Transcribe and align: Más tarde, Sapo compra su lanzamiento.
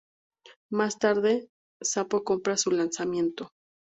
Más 0.71 0.97
tarde, 0.97 1.47
Sapo 1.79 2.23
compra 2.23 2.57
su 2.57 2.71
lanzamiento. 2.71 3.51